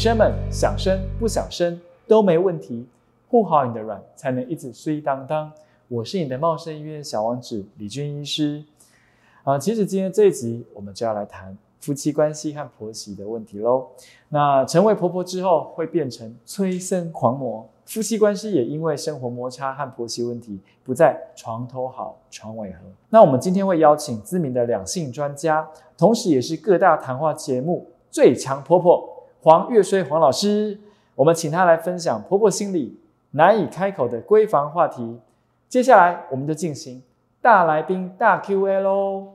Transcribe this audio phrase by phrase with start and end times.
[0.00, 2.86] 生们想生不想生都没问题，
[3.28, 5.52] 护好你的卵，才能一直衰当当。
[5.88, 8.64] 我是你的茂盛医院小王子李军医师。
[9.44, 13.88] 啊，其实今天这一集我们就要来谈夫妻关系和婆媳的问题喽。
[14.30, 22.78] 那成为婆婆之后，会变成催生狂魔，夫妻关系也因为生活摩擦和婆媳问题，不再床头好床尾和。
[23.10, 30.78] 那我们今天会邀请知名的两性专家，同时也是各大谈话节目最强婆婆黄月衰黄老师，
[31.14, 35.18] 我们请她来分享婆婆心里难以开口的闺房话题。
[35.66, 37.02] 接下来我们就进行
[37.40, 39.28] 大来宾大 Q&A 喽。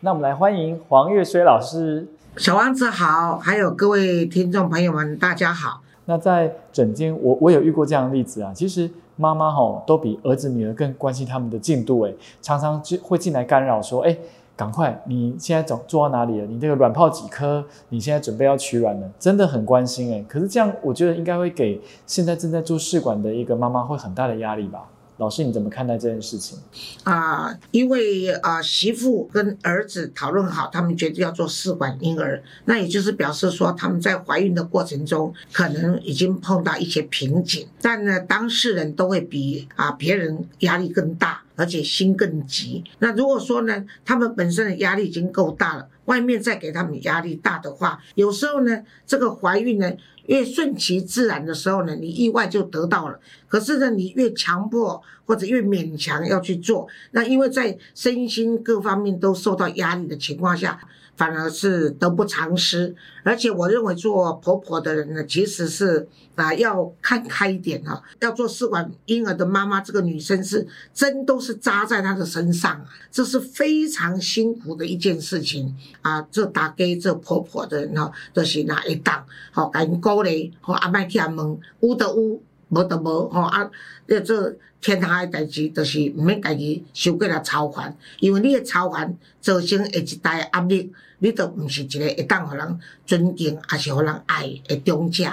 [0.00, 2.06] 那我们来欢迎黄月衰老师。
[2.36, 5.80] 小王子好，还有各位听众朋友们，大家好。
[6.04, 8.52] 那在整间，我我有遇过这样的例子啊。
[8.54, 12.12] 其实妈妈吼都比儿子女儿更关心他们的进度，哎，
[12.42, 14.14] 常常就会进来干扰说，哎。
[14.60, 15.02] 赶快！
[15.06, 16.46] 你现在走做到哪里了？
[16.46, 17.64] 你这个卵泡几颗？
[17.88, 20.22] 你现在准备要取卵了，真的很关心哎。
[20.28, 24.80] 可是这样，我觉得应该会给现在正在做试管的一个妈妈会很大的压力吧？
[25.16, 26.58] 老师，你怎么看待这件事情？
[27.04, 41.40] 啊，因为啊，媳妇跟儿子讨论好，他们决定要做试管婴儿，那也就是表示说他们在怀孕的过程中可能已经碰到一些瓶颈，但呢，当事人都会比啊别人压力更大。
[41.60, 42.82] 而且心更急。
[43.00, 49.92] 那如果说呢，他们本身的压力已经够大了，外面再给他们压力大的话，有时候呢，这个怀孕呢
[50.24, 53.20] 越顺其自然的时候呢，你意外就得到了。
[53.46, 60.80] 可是呢，你越强迫或者越勉强要去做，那因为在身心各方面都受到压力的情况下。
[61.20, 68.02] 反而是得不偿失，而且我认为做婆婆的人呢，其实是啊要看开一点哈。
[68.20, 76.22] 要做试管婴儿的妈妈，这个女生是针都是扎在她的身上啊，这是非常辛苦的一件事情啊。
[76.32, 79.22] 这打给这婆婆的人哈，都是哪一档？
[79.52, 83.70] 好，赶紧鼓励，好阿麦听问，有的有，无就无，吼啊，
[84.06, 84.56] 这。
[84.82, 95.24] 天下的代志，就是毋免家己受过来操烦，因为你的操烦造成下一代压力，你都毋是一个会当互人尊敬，还是互人爱的中者。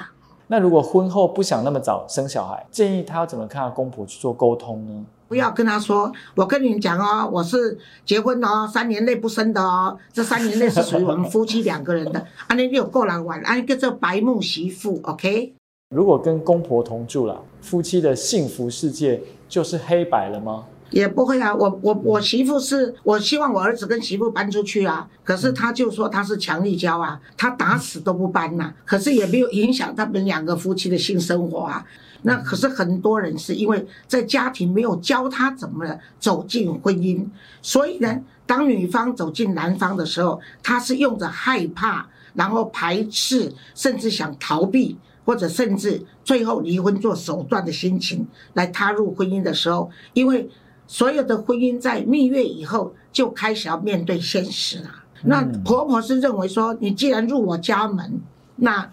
[0.48, 5.06] 那如果婚后不想那么早生小孩，建议他要怎么看公婆去做沟通呢？
[5.30, 12.26] 不要跟他说，我跟你讲哦，我是结婚哦，三年内不生的哦，这三年内是属于我们夫妻两个人的。
[12.48, 15.54] 安尼你有过来玩，安尼叫做白目媳妇，OK？
[15.90, 20.66] 如果跟公婆同住了，夫妻的幸福世界就是黑白了吗？
[20.90, 31.86] 也不会啊，我我我媳妇是我希望我儿子跟媳妇搬出去啊，可是他就说他是强力胶啊，他打死都不搬呐，可是也没有影响他们两个夫妻的性生活啊。
[32.24, 35.86] 那可是很多人是因为在家庭没有教他怎么
[36.20, 37.26] 走进婚姻，
[37.62, 44.98] 所以呢，当女方走进男方的时候，他是用着害怕，然后排斥，甚至想逃避。
[45.28, 50.50] 或者甚至最后离婚做手段的心情来踏入婚姻的时候，因为
[50.88, 54.90] 所有的婚姻在蜜月以后就开始要面对现实了。
[55.24, 58.22] 那婆婆是认为说，你既然入我家门，
[58.56, 58.90] 那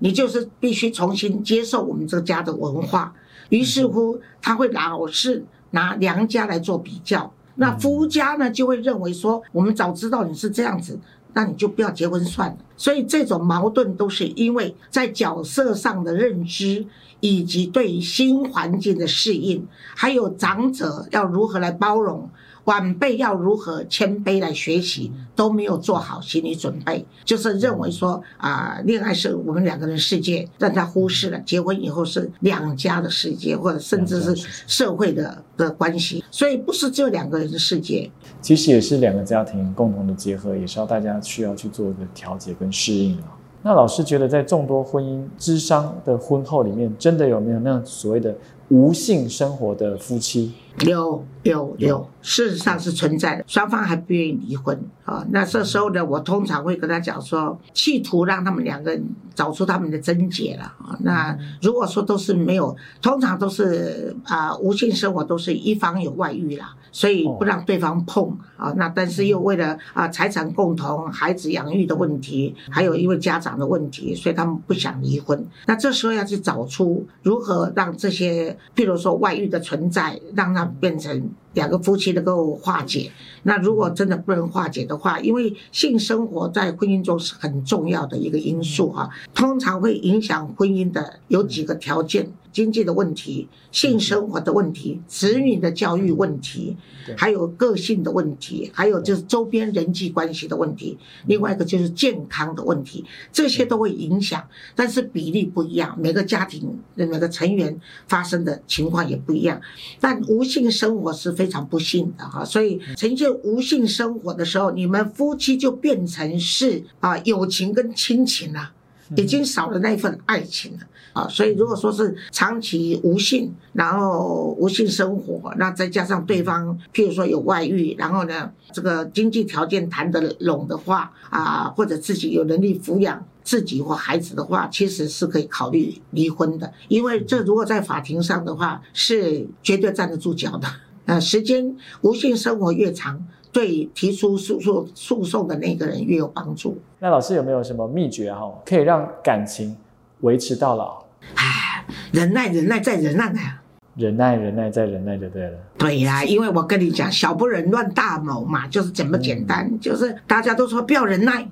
[0.00, 3.14] 你就是必须重新接受我们这家的文化。
[3.48, 11.00] 于是乎，她会老是拿娘家来做比较，那夫家呢就会认为说，我们早知道你是这样子。
[11.38, 12.56] 那你就不要结婚算了。
[12.76, 16.84] 所以这种矛盾都是因为在角色上的认知，
[17.20, 22.28] 以及对新环境的适应，还有长者要如何来包容。
[22.68, 38.10] 晚辈要如何谦卑来学习，都没有做好心理准备，就是认为说啊，恋爱是我们两个人世界，让他忽视了结婚以后是两家的世界，或者甚至是社会的的关系，所以不是只有两个人的世界，
[38.42, 43.34] 其实也是两个家庭共同的结合，也是要大家需要去做一个调节跟适应啊。
[43.62, 48.36] 那老师觉得，在众多婚姻之商的婚后里面，真的有没有那所谓的
[48.68, 50.52] 无性生活的夫妻？
[50.86, 55.26] 有有有，事实上是存在的，双方还不愿意离婚啊。
[55.30, 59.04] 那这时候呢，我通常会跟他讲说，企图让他们两个人
[59.34, 60.96] 找出他们的症结了啊。
[61.00, 68.72] 那如果说都是没有，通常都是啊无性生活都是一方有外遇啦，所以不让对方碰啊。
[68.76, 75.46] 那但是又为了啊财产共同、孩子养育的问题，还有因为家长的问题，所以他们不想离婚。
[75.66, 80.67] 那这时候要去找出如何让这些，譬如说外遇的存在，让他。
[80.80, 83.10] 变成两个夫妻能够化解。
[83.42, 92.30] 那如果真的不能化解的话，因为性生活在婚姻中是很重要的一个因素哈，通常会影响婚姻的有几个条件。
[92.50, 96.76] 经济的问题、性生活的问题、子女的教育问题
[97.06, 104.42] 对，还有个性的问题，还有就是周边人际关系的问题，另外一个就是健康的问题，这些都会影响，
[104.74, 107.78] 但是比例不一样，每个家庭的每个成员
[108.08, 109.60] 发生的情况也不一样。
[110.00, 118.72] 但无性生活是非常不幸的哈，所以呈现无性生活的时候，你们夫妻就变成是啊友情跟亲情了。
[119.16, 120.80] 已经少了那份爱情了
[121.14, 140.68] 啊，所以如果说是长期无性，然后无性生活，那再加上对方譬如说有外遇，然后呢这个经济条件谈得拢的话啊，或者自己有能力抚养自己或孩子的话，其实是可以考虑离婚的，因为这如果在法庭上的话，是绝对站得住脚的。
[141.08, 146.76] 呃，时间无性生活越长，对提出诉讼诉讼的那个人越有帮助。
[146.98, 149.74] 那老师有没有什么秘诀哈，可以让感情
[150.20, 151.02] 维持到老？
[151.34, 153.62] 唉，忍耐，忍耐，再忍耐啊！
[153.96, 155.58] 忍耐，忍耐，再忍耐就对了。
[155.78, 159.80] 对呀、因为我跟你讲，小不忍乱大谋嘛，就是这么简单。
[159.80, 161.48] 就是大家都说不要忍耐，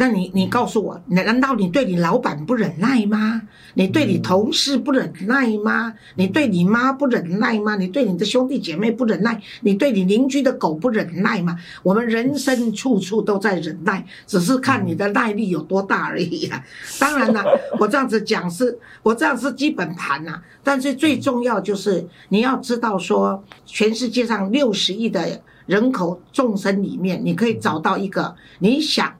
[0.00, 3.42] 那你你告诉我，难道你对你老板不忍耐吗？
[3.74, 5.92] 你对你同事不忍耐吗？
[6.14, 7.74] 你对你妈不忍耐吗？
[7.74, 9.42] 你对你的兄弟姐妹不忍耐？
[9.62, 11.58] 你对你邻居的狗不忍耐吗？
[11.82, 16.64] 我们人生处处都在忍耐，只是看你的耐力有多大而已啊。
[17.00, 17.44] 当然啦，
[17.80, 29.12] 我这样子讲是，我这样是基本盘呐、但是最重要就是你要知道说，全世界上六十亿的人口众生里面，你可以找到一个你想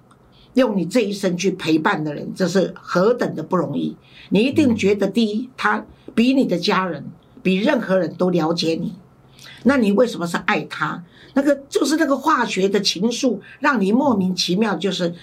[0.59, 3.97] 用你这一生去陪伴的人，这是何等的不容易。
[4.31, 7.05] 你一定觉得，第一，他比你的家人，
[7.43, 8.95] 比任何人都了解你。
[9.63, 11.03] 那你为什么是爱他？
[11.35, 15.15] 那个就是那个化学的情愫，让你莫名其妙，就是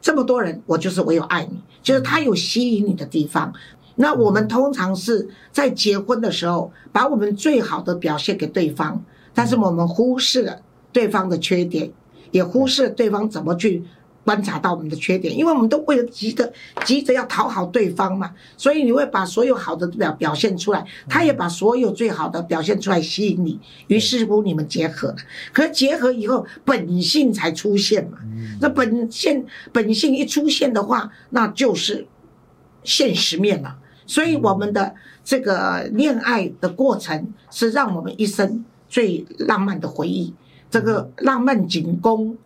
[0.00, 3.52] 这么多人，我就是唯有爱你，就是他有吸引你的地方。
[3.96, 10.62] 那我们通常是在结婚的时候，把我们最好的表现给对方，但是我们忽视了
[10.92, 11.90] 对方的缺点，
[12.30, 13.82] 也忽视了对方怎么去
[14.28, 16.52] 观察到我们的缺点，因为我们都为了急着
[16.84, 25.16] 急着要讨好对方嘛，所以你会把所有好的表表现出来，他也把所有最好的表现出来吸引你，于是乎你们结合了。
[25.50, 28.18] 可是结合以后，本性才出现嘛，
[28.60, 32.06] 那本性本性一出现的话，那就是
[32.84, 33.78] 现实面了。
[34.04, 34.94] 所以我们的
[35.24, 40.34] 这个恋爱的过程是让我们一生最浪漫的回忆。
[40.70, 42.36] 这个浪漫仅供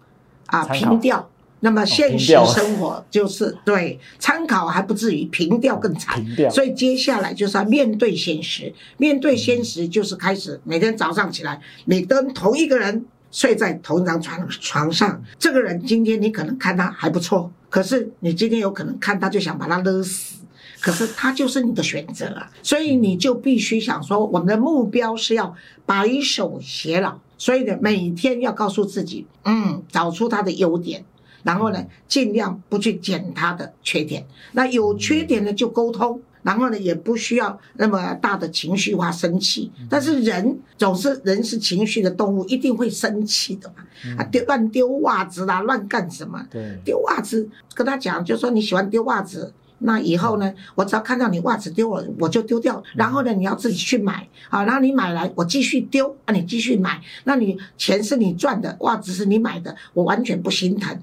[0.46, 1.28] 啊参考凭吊，
[1.64, 6.20] 那么现实生活就是对参考还不至于，凭吊更惨。
[6.50, 20.38] 所以接下来就是要面对现实，面对现实就是开始每天早上起来，你跟同一个人睡在同一张床床上，这个人今天你可能看他还不错，可是你今天有可能看他就想把他勒死。
[20.80, 25.54] 可是他就是你的选择啊，所以你就必须想说，我们的目标是要
[25.86, 27.20] 白首偕老。
[27.38, 31.04] 所以呢，每天要告诉自己，嗯，找出他的优点，
[31.42, 34.26] 然后呢，尽量不去捡他的缺点。
[34.52, 36.20] 那有缺点呢，就沟通。
[36.42, 43.84] 然后呢，也不需要那么大的情绪化生气，但是人总是人是情绪的动物，一定会生气的嘛。
[44.18, 46.44] 啊，丢乱丢袜子啦，乱干什么？
[46.50, 52.82] 对，丢袜子，跟他讲，就说你喜欢丢袜子，那以后呢，我只要看到你袜子丢了，我就丢掉。
[52.96, 60.98] 然后呢，你要自己去买，好，然后你买来，我继续丢，啊，你继续买，那你钱是你赚的，袜子是你买的，我完全不心疼。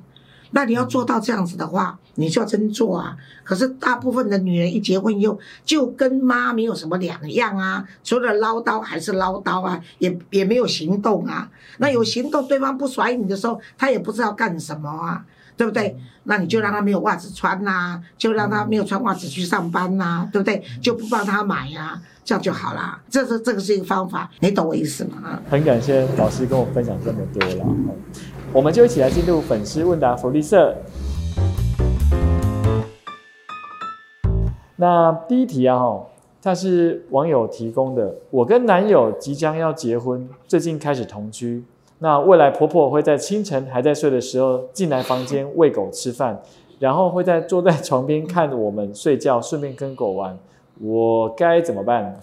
[0.52, 3.16] 那你要做到这样子的话，你就要真做啊。
[3.44, 11.50] 可是大部分的女人一结婚以后，就跟妈没有什么两样啊，除了唠叨还是唠叨啊，也也没有行动啊。
[11.78, 15.24] 那有行动，对方不甩你的时候，他也不知道干什么啊，
[15.56, 15.98] 对不对？
[16.24, 20.64] 那你就让他没有袜子穿呐、就让他没有穿袜子去上班呐、对不对？
[20.82, 23.02] 就不帮他买呀、这样就好啦。
[23.10, 25.40] 这是这个是一个方法，你懂我意思吗？
[25.50, 27.76] 很感谢老师跟我分享这么多了。
[28.52, 30.76] 我们就一起来进入粉丝问答福利社。
[34.76, 36.08] 那第一题啊，哈，
[36.42, 38.16] 它是网友提供的。
[38.32, 41.64] 我跟男友即将要结婚，最近开始同居。
[42.00, 46.42] 那未来婆婆会在清晨还在睡的时候进来房间喂狗吃饭，
[46.80, 50.36] 然后会在坐在床边看我们睡觉，顺便跟狗玩。
[50.82, 52.20] 我该怎么办？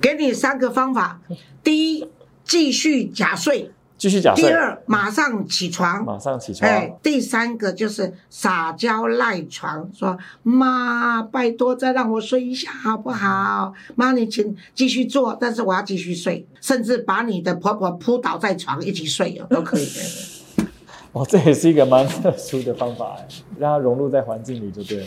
[0.00, 1.20] 给你三个方法：
[1.64, 2.06] 第一，
[2.44, 3.70] 继续假睡；
[4.02, 6.04] 继续假睡，第二，马上起床。
[6.04, 6.68] 马上起床。
[6.68, 13.72] 哎，第三个就是撒娇赖床，说妈，拜托再让我睡一下好不好？
[13.94, 20.66] 妈，你请继续做，但是我要继续睡，甚至把你的婆婆扑倒在床一起睡哦，都可以的。
[21.12, 25.06] 哦，这也是一个蛮特殊的方法，哎让它融入在环境里就对了。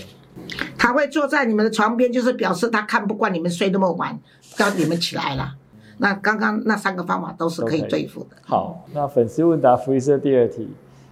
[0.78, 4.18] 他会坐在你们的床边，就是表示他看不惯你们睡那么晚，
[4.56, 5.54] 叫你们起来了。
[5.98, 8.36] 那刚刚那三个方法都是可以对付的。
[8.46, 10.70] 好，那粉丝问答福利社第二题，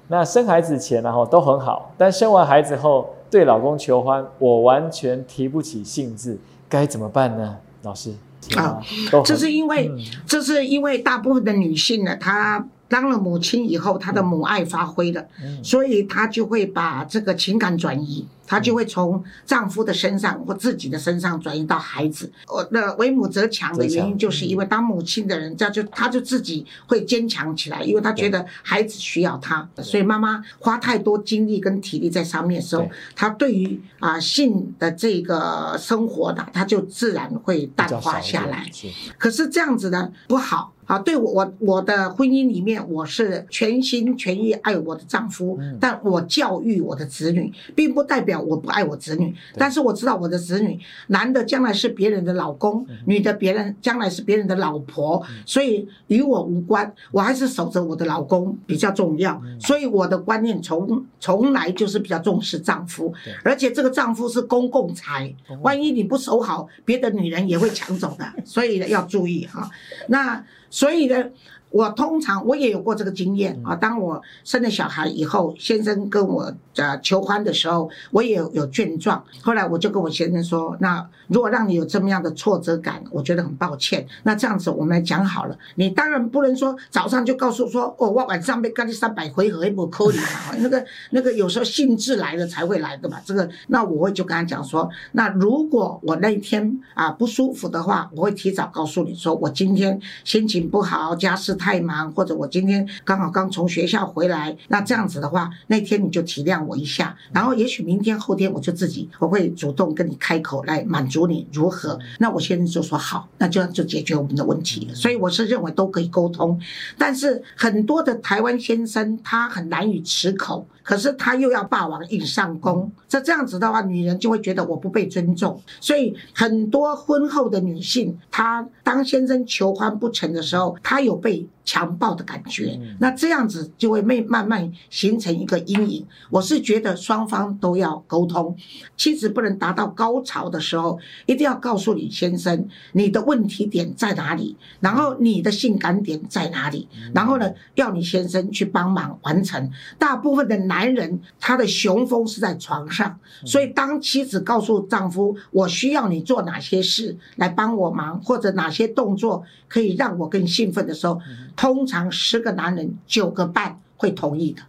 [0.08, 6.38] 那生孩子前然后都很好，但生完孩子后对老公求欢，我完全提不起兴致，
[6.68, 7.58] 该怎么办呢？
[7.84, 8.14] 老师
[8.58, 8.82] 啊，
[9.26, 15.64] 这是因为嗯这是因为大部分的女性呢，她当了母亲以后，她的母爱发挥了，嗯。
[15.64, 22.32] 所以她就会把这个情感转移，她就会从丈夫的身上或自己的身上转移到孩子。
[22.48, 38.70] 我那为母则强的原因，就是因为当母亲的人，这样就她就自己会坚强起来，因为她觉得孩子需要她，所以妈妈花太多精力跟体力在上面的时候，她对于啊性的这个生活呢，她就自然会淡化下来。
[39.18, 41.00] 可是这样子呢不好啊！
[41.00, 49.34] 对我我我的婚姻里面，我是全心全意爱我的丈夫，嗯但我教育我的子女，并不代表我不爱我子女。
[49.56, 59.40] 但是我知道我的子女，男的将来是别人的老公，嗯女的别人将来是别人的老婆，所以与我无关，我还是守着我的老公比较重要。
[59.44, 63.14] 嗯所以我的观念从从来就是比较重视丈夫，
[63.44, 69.70] 而且这个丈夫是公共财万一你不守好，别的女人也会抢走的，所以呢要注意哈。
[70.08, 71.30] 那所以呢，
[71.74, 73.76] 我通常我也有过这个经验啊。
[73.76, 79.24] 当我生了小孩以后，先生跟我呃求欢的时候，我也有有倦状。
[79.42, 84.06] 后来我就跟我先生说，那如果让你有这么样的挫折感，我觉得很抱歉。
[84.22, 90.56] 那这样子我们来讲好了，你当然不能说早上就告诉说，哦，我晚上被干你三百回合，不扣你嘛。
[90.62, 93.20] 那个那个有时候兴致来了才会来的嘛。
[93.26, 104.54] 这个那我会就跟他讲说，那如果我那一天啊不舒服的话，我会提早告诉你说，我今天心情不好，家事太忙，或者我今天刚好刚从学校回来。
[104.68, 111.98] 那这样子的话，那天你就体谅我一下，然后也许明天后天我就自己我会主动跟你开口来满足你如何？
[112.20, 114.90] 那我先生就说好，那这样就解决我们的问题。
[114.94, 116.60] 所以我是认为都可以沟通，
[116.98, 120.68] 但是很多的台湾先生他很难以持口。
[120.84, 125.60] 可是他又要霸王硬上弓，这这样子的话，女人就会觉得我不被尊重。
[125.80, 132.98] 所以很多婚后的女性，她当先生求欢不成的时候，她有被强暴的感觉嗯。
[133.00, 136.06] 那这样子就会慢慢慢形成一个阴影。
[136.30, 138.56] 我是觉得双方都要沟通，
[138.98, 149.72] 妻子不能达到高潮的时候，一定要告诉你先生你的问题点在哪里，然后你的性感点在哪里，然后呢，要你先生去帮忙完成。
[149.98, 161.20] 大部分的男人他的雄风是在床上，所以当妻子告诉丈夫我需要你做哪些事来帮我忙，或者哪些动作可以让我更兴奋的时候，
[161.56, 164.62] 通常十个男人九个半会同意的。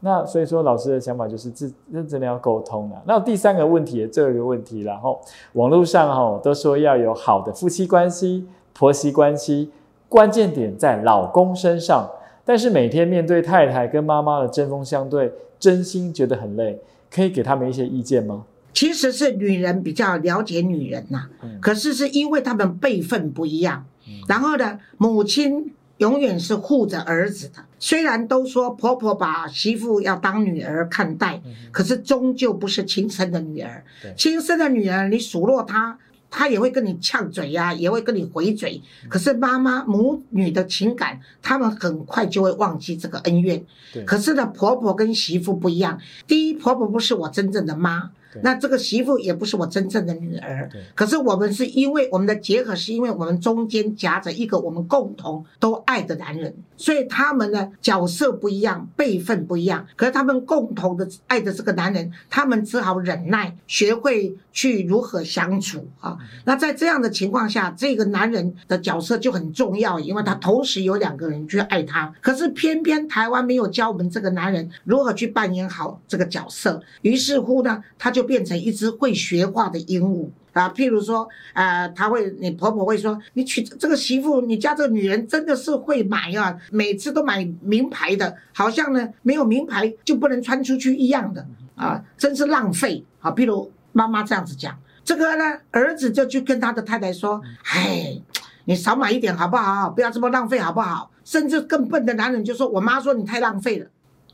[0.00, 3.02] 那所以说，老师的想法就是这这真的要沟通啊。
[3.04, 5.20] 那第三个问题也这个问题，然后
[5.54, 9.70] 网络上哈都说要有好的夫妻关系、婆媳关系，
[10.08, 12.08] 关键点在老公身上。
[12.44, 16.80] 但是每天面对太太跟妈妈的针锋相对，真心觉得很累，
[17.10, 18.44] 可以给他们一些意见吗？
[18.72, 27.64] 其实是女人比较了解女人呐、嗯可是是因为他们辈分不一样嗯，然后呢，母亲永远是护着儿子的。
[27.78, 31.40] 虽然都说婆婆把媳妇要当女儿看待，
[31.70, 33.84] 可是终究不是亲生的女儿。
[34.16, 35.98] 亲生的女儿，你数落她。
[36.30, 38.82] 她也会跟你呛嘴呀、也会跟你回嘴。
[39.08, 43.64] 可是妈妈母女的情感，他们很快就会忘记这个恩怨。
[44.04, 45.98] 可是呢，婆婆跟媳妇不一样。
[46.26, 48.10] 第一，婆婆不是我真正的妈对，
[48.42, 50.80] 那这个媳妇也不是我真正的女儿对。
[50.94, 59.86] 可是我们是因为我们的结合，是因为我们中间夹着一个我们共同都爱的男人，所以他们呢角色不一样，辈分不一样。
[59.96, 66.16] 可是他们共同的爱的这个男人，他们只好忍耐，学会去如何相处啊。
[66.44, 72.12] 那在这样的情况下，这个男人的角色就很重要，因为他同时有两个人去爱他。
[72.20, 80.28] 可是偏偏台湾没有教我们这个男人如何去扮演好这个角色，于是乎呢，他就就变成一只会学话的鹦鹉。
[80.52, 91.46] 啊，譬如说，呃，他会，你婆婆会说，你娶这个媳妇，你家这个女人真的是会买啊，每次都买名牌的，好像呢没有名牌就不能穿出去一样的
[91.76, 93.30] 啊，真是浪费啊。
[93.30, 97.40] 譬如妈妈这样子讲，这个呢，儿子就去跟他的太太说，
[97.72, 98.20] 哎，
[98.64, 99.88] 你少买一点好不好？
[99.90, 101.08] 不要这么浪费好不好？
[101.24, 103.86] 甚至更笨的男人就说，我妈说你太浪费了。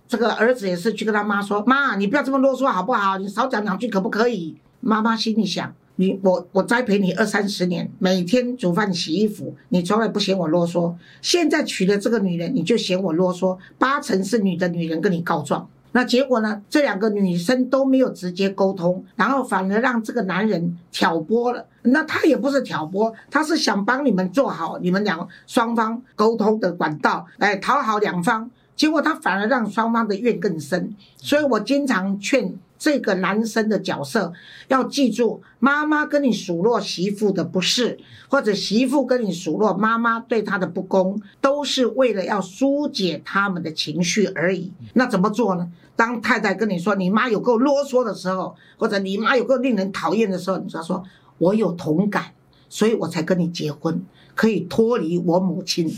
[0.07, 3.19] 这个儿子也是去跟他妈说，妈，你不要这么啰嗦好不好？
[3.19, 4.57] 你少讲两句可不可以？
[4.81, 5.75] 妈妈心里想。
[5.97, 10.93] 你我我栽培你二三十年，每天煮饭洗衣服，你从来不嫌我啰嗦。
[11.23, 15.69] 现在娶了这个女人，你就嫌我啰嗦，八成是你的女人跟你告状。
[15.93, 16.61] 那结果呢？
[16.69, 21.65] 这两个女生都没有直接沟通，然后反而让这个男人挑拨了。
[21.83, 28.51] 那他也不是挑拨，他是想帮你们做好你们两双方沟通的管道，哎，讨好两方。
[28.77, 30.95] 结果他反而让双方的怨更深。
[31.17, 32.59] 所以我经常劝。
[32.77, 34.31] 这个男生的角色
[34.69, 44.71] 要记住，妈妈跟你数落媳妇的不是，或者媳妇跟你数落妈妈对他的不公，都是为了要疏解他们的情绪而已。
[44.93, 45.71] 那怎么做呢？
[45.97, 51.03] 当太太跟你说你妈有够啰嗦的时候，或者你妈有够令人讨厌的时候，你就要说
[51.39, 52.25] ：“我有同感，
[52.69, 54.03] 所以我才跟你结婚，
[54.35, 55.91] 可以脱离我母亲。”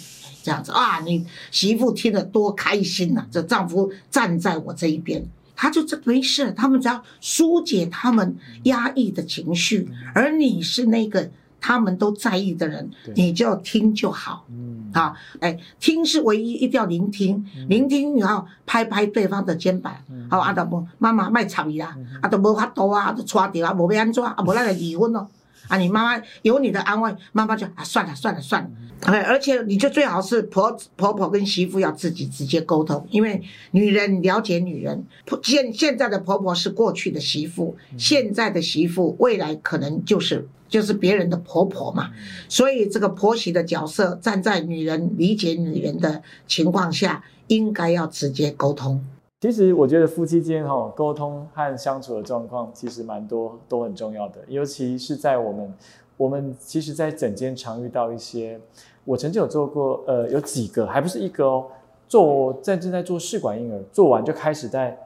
[0.42, 3.26] 这样子啊，你媳妇听得多开心呐！
[3.32, 5.26] 这丈夫站在我这一边。
[5.56, 11.28] 他就这没事，他们只要疏解他们压抑的情绪，而你是那个
[11.60, 14.44] 他们都在意的人，你就听就好。
[14.50, 19.92] 嗯，啊，哎，听是唯一，一定要聆听，聆听你要拍拍对方的肩膀。
[20.30, 25.26] 好，阿德不，妈妈卖吵你啦，阿德无法度啊，都抓掉啊，无要安怎，啊，无咱来离婚咯。
[25.68, 28.70] 啊，你妈妈有你的安慰，妈妈就啊，算了算了算了。
[29.02, 35.04] 哎，而且你就最好是婆婆婆跟媳妇要自己直接沟通，因为女人了解女人。
[35.42, 42.10] 现现在的婆婆是过去的媳妇，现在的媳妇未来可能就是就是别人的婆婆嘛。
[42.48, 49.04] 所以这个婆媳的角色，站在女人理解女人的情况下，应该要直接沟通。
[49.46, 55.72] 其实我觉得夫妻间哈沟通和相处的状况，其实蛮多都很重要的，尤其是在我们。
[56.18, 58.58] 我们其实，在整间常遇到一些，
[59.04, 61.66] 我曾经有做过，呃，有几个，还不是一个哦，
[62.08, 64.98] 做在正在做试管婴儿，做完就开始在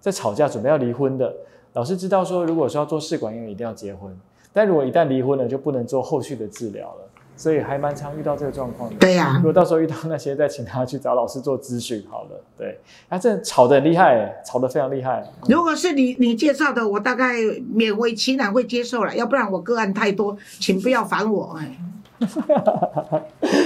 [0.00, 1.34] 在吵架，准备要离婚的。
[1.72, 4.16] 老师知道说，如果说要做试管婴儿，一定要结婚，
[4.52, 7.00] 但如果一旦离婚了，就不能做后续的治疗了。
[7.36, 8.96] 所以还蛮常遇到这个状况的。
[8.96, 12.40] 对呀，如果到时候遇到那些，再请他去找老师做咨询好了。
[12.56, 15.22] 对，他这吵得很厉害，吵得非常厉害。
[15.48, 21.58] 如果是你你介绍的，我大概勉为其难会接受了，要不然我个案太多，请不要烦我。
[21.60, 21.76] 哎，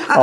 [0.09, 0.23] 好，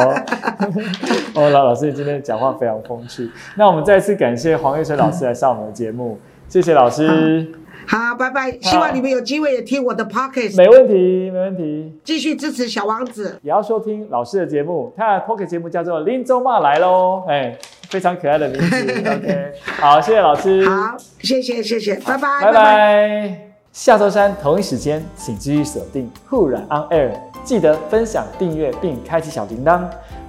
[1.36, 3.32] 哦，老老师今天讲话非常风趣。
[3.56, 6.20] 那我们再次感谢黄月水老师来上我们的节目，
[6.50, 7.52] 谢谢老师。
[7.88, 8.52] 好，拜拜！
[8.62, 10.58] 希望你们有机会也听我的 podcast。
[10.58, 11.94] 没问题，没问题。
[12.04, 14.94] 继续支持小王子，也要收听老师的节目。
[14.98, 17.58] 他的 podcast 节目叫做《林州骂来喽》，哎，
[17.90, 18.76] 非常可爱的名字。
[19.10, 20.68] OK，好，谢谢老师。
[20.68, 23.40] 好，谢谢，谢谢，拜拜，拜拜。
[23.72, 27.12] 下周三同一时间，请继续锁定酷软 On Air，
[27.44, 29.84] 记得分享、订阅并开启小铃铛，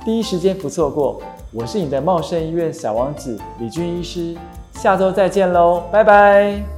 [0.05, 1.21] 第一时间不错过。
[1.53, 4.37] 我是你的茂盛医院小王子李军医师，
[4.75, 6.78] 下周再见喽，拜拜。